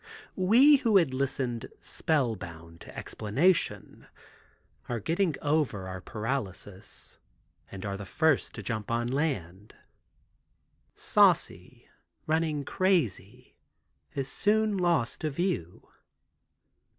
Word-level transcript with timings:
We 0.35 0.77
who 0.77 0.97
have 0.97 1.11
listened 1.11 1.69
spellbound 1.79 2.81
to 2.81 2.97
explanation 2.97 4.07
are 4.89 4.99
getting 4.99 5.35
over 5.43 5.87
our 5.87 6.01
paralysis, 6.01 7.19
and 7.71 7.85
are 7.85 7.97
the 7.97 8.03
first 8.07 8.55
to 8.55 8.63
jump 8.63 8.89
on 8.89 9.09
land. 9.09 9.75
Saucy 10.95 11.87
running 12.25 12.65
crazy 12.65 13.57
is 14.15 14.27
soon 14.27 14.75
lost 14.75 15.21
to 15.21 15.29
view. 15.29 15.87